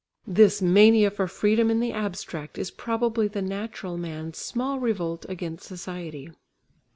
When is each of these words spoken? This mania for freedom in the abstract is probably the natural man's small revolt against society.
This 0.25 0.63
mania 0.63 1.11
for 1.11 1.27
freedom 1.27 1.69
in 1.69 1.79
the 1.79 1.91
abstract 1.91 2.57
is 2.57 2.71
probably 2.71 3.27
the 3.27 3.43
natural 3.43 3.99
man's 3.99 4.39
small 4.39 4.79
revolt 4.79 5.27
against 5.29 5.67
society. 5.67 6.31